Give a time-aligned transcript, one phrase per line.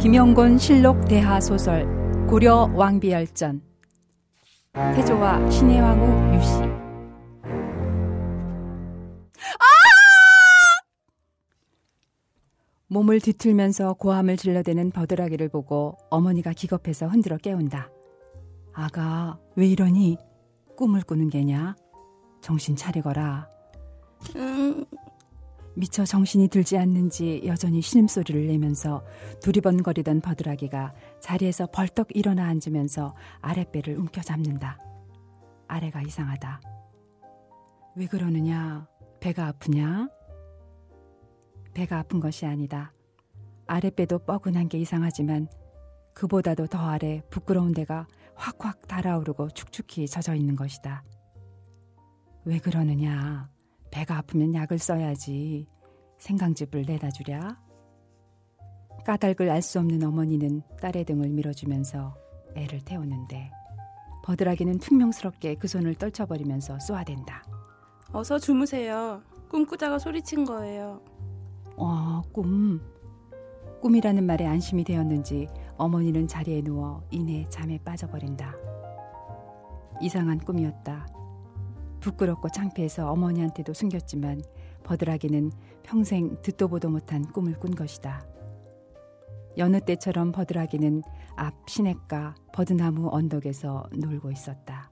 [0.00, 1.84] 김영곤 실록 대하 소설
[2.28, 3.60] 고려 왕비열전
[4.72, 6.62] 태조와 신의 왕후 유씨
[9.58, 9.64] 아!
[12.86, 17.90] 몸을 뒤틀면서 고함을 질러대는 버드라기를 보고 어머니가 기겁해서 흔들어 깨운다.
[18.72, 20.16] 아가, 왜 이러니?
[20.76, 21.74] 꿈을 꾸는 게냐?
[22.40, 23.48] 정신 차리거라.
[24.36, 24.84] 음,
[25.78, 29.04] 미처 정신이 들지 않는지 여전히 신음소리를 내면서
[29.40, 34.76] 두리번거리던 버드라기가 자리에서 벌떡 일어나 앉으면서 아랫배를 움켜잡는다.
[35.68, 36.60] 아래가 이상하다.
[37.94, 38.88] 왜 그러느냐?
[39.20, 40.08] 배가 아프냐?
[41.74, 42.92] 배가 아픈 것이 아니다.
[43.68, 45.46] 아랫배도 뻐근한 게 이상하지만
[46.12, 51.04] 그보다도 더 아래 부끄러운 데가 확확 달아오르고 축축히 젖어 있는 것이다.
[52.44, 53.48] 왜 그러느냐?
[53.90, 55.66] 배가 아프면 약을 써야지.
[56.18, 57.56] 생강즙을 내다 주랴.
[59.04, 62.14] 까닭을 알 수 없는 어머니는 딸의 등을 밀어주면서
[62.54, 63.50] 애를 태우는데
[64.24, 67.42] 버드라기는 퉁명스럽게 그 손을 떨쳐버리면서 쏘아댄다.
[68.12, 69.22] 어서 주무세요.
[69.48, 71.00] 꿈꾸다가 소리친 거예요.
[71.76, 72.80] 어, 꿈.
[73.80, 75.46] 꿈이라는 말에 안심이 되었는지
[75.78, 78.54] 어머니는 자리에 누워 이내 잠에 빠져버린다.
[80.00, 81.06] 이상한 꿈이었다.
[82.00, 84.42] 부끄럽고 창피해서 어머니한테도 숨겼지만
[84.84, 85.50] 버드라기는
[85.82, 88.24] 평생 듣도 보도 못한 꿈을 꾼 것이다.
[89.56, 91.02] 여느 때처럼 버드라기는
[91.36, 94.90] 앞 시냇가 버드나무 언덕에서 놀고 있었다.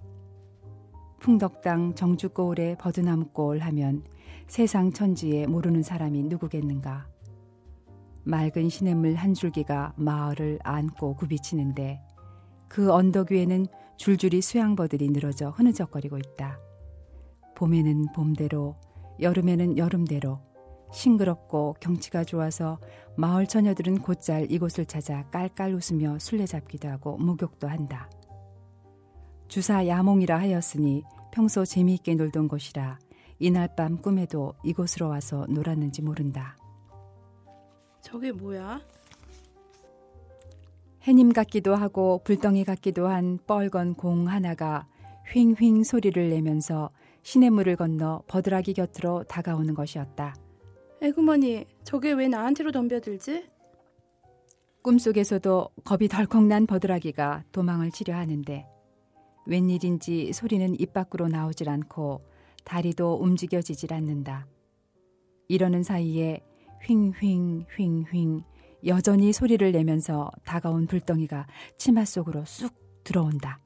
[1.20, 4.04] 풍덕당 정주고을의 버드나무골 하면
[4.48, 7.06] 세상 천지에 모르는 사람이 누구겠는가.
[8.24, 12.00] 맑은 시냇물 한 줄기가 마을을 안고 굽이치는데
[12.68, 16.58] 그 언덕 위에는 줄줄이 수양버들이 늘어져 흐느적거리고 있다.
[17.56, 18.76] 봄에는 봄대로,
[19.18, 20.38] 여름에는 여름대로,
[20.92, 22.78] 싱그럽고 경치가 좋아서
[23.16, 28.08] 마을 처녀들은 곧잘 이곳을 찾아 깔깔 웃으며 술래잡기도 하고 목욕도 한다.
[29.48, 32.98] 주사 야몽이라 하였으니 평소 재미있게 놀던 곳이라
[33.38, 36.56] 이날 밤 꿈에도 이곳으로 와서 놀았는지 모른다.
[38.00, 38.80] 저게 뭐야?
[41.02, 44.86] 해님 같기도 하고 불덩이 같기도 한 뻘건 공 하나가
[45.32, 46.90] 휑휑 소리를 내면서
[47.26, 50.36] 시냇물을 건너 버드라기 곁으로 다가오는 것이었다.
[51.02, 53.48] 에구머니, 저게 왜 나한테로 덤벼들지?
[54.82, 58.64] 꿈속에서도 겁이 덜컥 난 버드라기가 도망을 치려 하는데
[59.44, 62.20] 웬일인지 소리는 입 밖으로 나오질 않고
[62.62, 64.46] 다리도 움직여지질 않는다.
[65.48, 66.44] 이러는 사이에
[66.86, 68.44] 휑 휑 휑휑
[68.86, 72.72] 여전히 소리를 내면서 다가온 불덩이가 치마 속으로 쑥
[73.02, 73.58] 들어온다.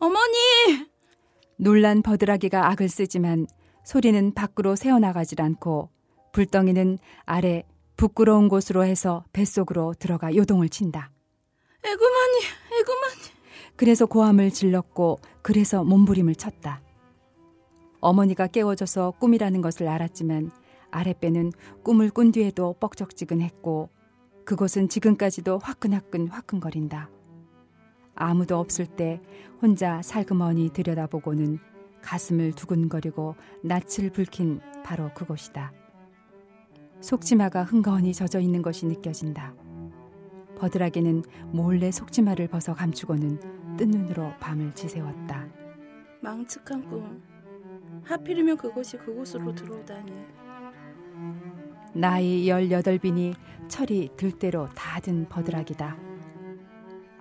[0.00, 0.93] 어머니!
[1.56, 3.46] 놀란 버드라기가 악을 쓰지만
[3.84, 5.90] 소리는 밖으로 새어나가질 않고
[6.32, 7.62] 불덩이는 아래
[7.96, 11.10] 부끄러운 곳으로 해서 뱃속으로 들어가 요동을 친다.
[11.84, 12.40] 에구머니,
[12.80, 13.34] 에구머니.
[13.76, 16.82] 그래서 고함을 질렀고 그래서 몸부림을 쳤다.
[18.00, 20.50] 어머니가 깨워져서 꿈이라는 것을 알았지만
[20.90, 23.90] 아랫배는 꿈을 꾼 뒤에도 뻑적지근했고
[24.44, 27.10] 그곳은 지금까지도 화끈화끈 화끈거린다.
[28.14, 29.20] 아무도 없을 때
[29.60, 31.58] 혼자 살그머니 들여다보고는
[32.02, 35.72] 가슴을 두근거리고 낯을 붉힌 바로 그곳이다.
[37.00, 39.54] 속치마가 흥건히 젖어 있는 것이 느껴진다.
[40.58, 45.48] 버드라기는 몰래 속치마를 벗어 감추고는 뜬 눈으로 밤을 지새웠다.
[46.20, 47.22] 망측한 꿈.
[48.04, 50.12] 하필이면 그것이 그곳으로 들어오다니.
[51.94, 53.34] 나이 18비니
[53.68, 56.13] 철이 들대로 다 든 버드라기다.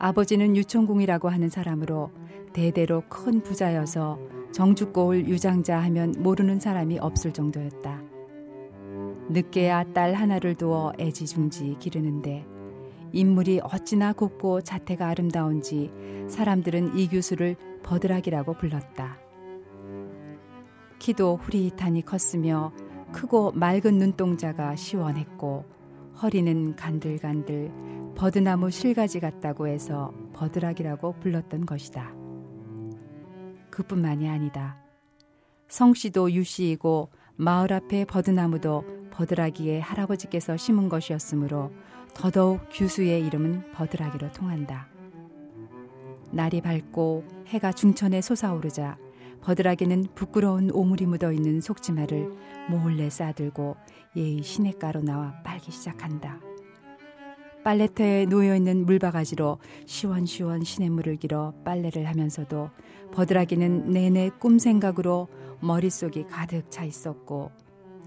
[0.04, 2.12] 아버지는 유총공이라고 하는 사람으로
[2.52, 4.20] 대대로 큰 부자여서
[4.52, 8.02] 정주고을 유장자 하면 모르는 사람이 없을 정도였다.
[9.30, 12.46] 늦게야 딸 하나를 두어 애지중지 기르는데
[13.14, 15.92] 인물이 어찌나 곱고 자태가 아름다운지
[16.28, 19.18] 사람들은 이 교수를 버드락이라고 불렀다.
[21.00, 22.74] 키도 후리탄이 컸으며
[23.14, 25.64] 크고 맑은 눈동자가 시원했고
[26.22, 27.72] 허리는 간들간들
[28.16, 32.14] 버드나무 실가지 같다고 해서 버드락이라고 불렀던 것이다.
[33.70, 34.78] 그뿐만이 아니다.
[35.68, 41.72] 성씨도 유씨이고 마을 앞에 버드나무도 버드라기의 할아버지께서 심은 것이었으므로
[42.14, 44.88] 더더욱 규수의 이름은 버드라기로 통한다.
[46.32, 48.98] 날이 밝고 해가 중천에 솟아오르자
[49.44, 52.32] 버드라기는 부끄러운 오물이 묻어 있는 속치마를
[52.70, 53.76] 몰래 싸들고
[54.16, 56.40] 예의 시냇가로 나와 빨기 시작한다.
[57.64, 62.70] 빨래터에 놓여 있는 물바가지로 시원시원 시냇물을 길어 빨래를 하면서도
[63.14, 65.28] 버드라기는 내내 꿈 생각으로
[65.62, 67.52] 머릿속이 가득 차 있었고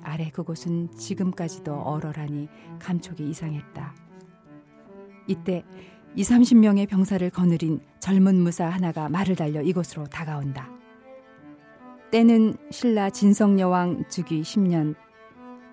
[0.02, 2.48] 아래 그곳은 지금까지도 얼얼하니
[2.78, 3.94] 감촉이 이상했다.
[5.26, 5.64] 이때
[6.14, 10.70] 2, 30명의 병사를 거느린 젊은 무사 하나가 말을 달려 이곳으로 다가온다.
[12.10, 14.94] 때는 신라 진성여왕 주기 10년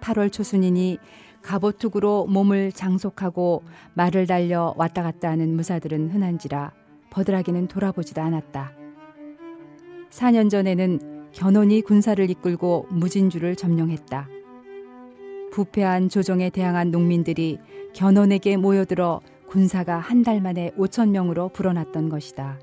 [0.02, 0.98] 8월 초순이니
[1.42, 3.64] 갑오툭으로 몸을 장속하고
[3.94, 6.72] 말을 달려 왔다 갔다 하는 무사들은 흔한지라
[7.12, 8.72] 버드라기는 돌아보지도 않았다.
[10.10, 14.28] 4년 전에는 견훤이 군사를 이끌고 무진주를 점령했다.
[15.52, 17.60] 부패한 조정에 대항한 농민들이
[17.94, 22.60] 견훤에게 모여들어 군사가 한 달 만에 5천 명으로 불어났던 것이다.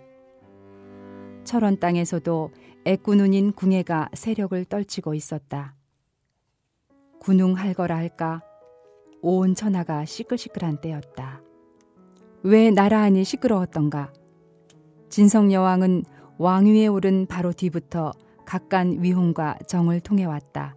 [1.45, 2.51] 철원 땅에서도
[2.87, 5.75] 애꾸눈인 궁예가 세력을 떨치고 있었다.
[7.21, 8.43] 군웅할거라 할까
[9.21, 11.43] 온 천하가 시끌시끌한 때였다.
[12.43, 14.13] 왜 나라하니 시끄러웠던가?
[15.11, 16.05] 진성 여왕은
[16.39, 18.13] 왕위에 오른 바로 뒤부터
[18.47, 20.75] 각간 위홍과 정을 통해 왔다.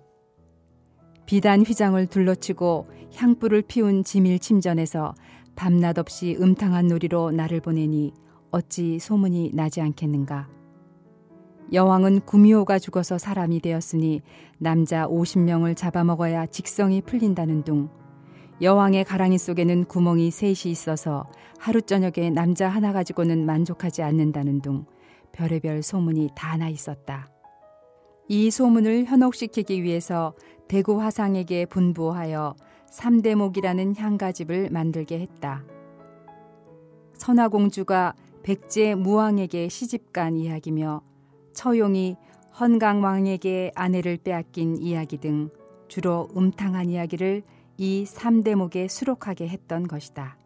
[1.25, 2.85] 비단 휘장을 둘러치고
[3.15, 5.15] 향불을 피운 지밀 침전에서
[5.55, 8.11] 밤낮 없이 음탕한 놀이로 나를 보내니
[8.51, 10.50] 어찌 소문이 나지 않겠는가?
[11.73, 14.21] 여왕은 구미호가 죽어서 사람이 되었으니
[14.59, 17.89] 남자 50명을 잡아먹어야 직성이 풀린다는 둥.
[18.61, 21.25] 여왕의 가랑이 속에는 구멍이 셋이 있어서
[21.57, 24.85] 하루 저녁에 남자 하나 가지고는 만족하지 않는다는 둥.
[25.31, 27.31] 별의별 소문이 다 나 있었다.
[28.27, 30.35] 이 소문을 현혹시키기 위해서
[30.67, 32.53] 대구 화상에게 분부하여
[32.91, 35.63] 삼대목이라는 향가집을 만들게 했다.
[37.15, 41.01] 선화공주가 백제 무왕에게 시집간 이야기며
[41.53, 42.17] 처용이
[42.59, 45.50] 헌강왕에게 아내를 빼앗긴 이야기 등
[45.88, 47.44] 주로 음탕한 이야기를
[47.77, 50.38] 이 3대목에 수록하게 했던 것이다.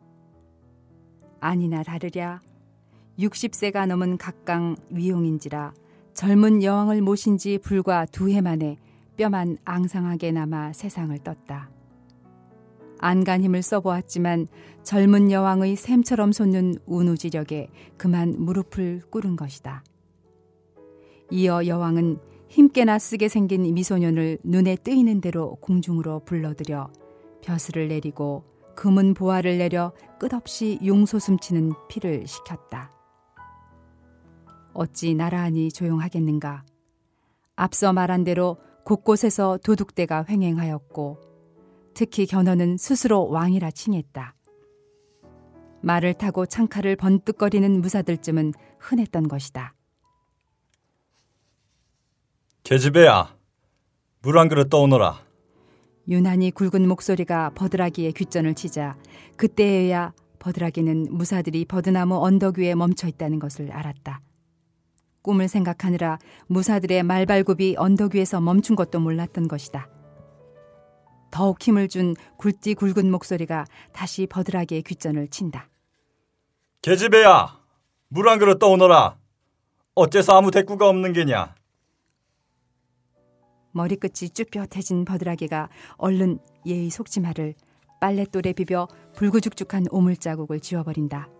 [1.40, 2.42] 아니나 다르랴
[3.20, 5.74] 60세가 넘은 각강 위용인지라
[6.14, 8.78] 젊은 여왕을 모신 지 불과 두 해 만에
[9.18, 11.70] 뼈만 앙상하게 남아 세상을 떴다.
[13.00, 14.48] 안간 힘을 써보았지만
[14.84, 19.84] 젊은 여왕의 샘처럼 솟는 운우지력에 그만 무릎을 꿇은 것이다.
[21.30, 26.92] 이어 여왕은 힘께나 쓰게 생긴 미소년을 눈에 뜨이는 대로 공중으로 불러들여
[27.42, 28.46] 벼슬을 내리고
[28.76, 32.92] 금은 보화를 내려 끝없이 용솟음치는 피를 시켰다.
[34.74, 36.64] 어찌 나라하니 조용하겠는가?
[37.56, 41.20] 앞서 말한 대로 곳곳에서 도둑대가 횡행하였고
[41.96, 44.36] 특히 견훤은 스스로 왕이라 칭했다.
[45.82, 49.77] 말을 타고 창칼을 번뜩거리는 무사들쯤은 흔했던 것이다.
[52.68, 53.34] 계집애야,
[54.24, 55.22] 물 한 그릇 떠오너라.
[56.10, 58.98] 유난히 굵은 목소리가 버드라기의 귓전을 치자
[59.38, 64.20] 그때에야 버드라기는 무사들이 버드나무 언덕 위에 멈춰 있다는 것을 알았다.
[65.22, 69.88] 꿈을 생각하느라 무사들의 말발굽이 언덕 위에서 멈춘 것도 몰랐던 것이다.
[71.32, 75.70] 더욱 힘을 준 굵디 굵은 목소리가 다시 버드라기의 귓전을 친다.
[76.82, 77.62] 계집애야,
[78.10, 79.16] 물 한 그릇 떠오너라.
[79.96, 81.56] 어째서 아무 대꾸가 없는 게냐?
[83.78, 87.54] 머리끝이 쭈뼛해진 버드라기가 얼른 예의 속지마를
[88.02, 91.37] 빨랫돌에 비벼 불구죽죽한 오물자국을 지워버린다.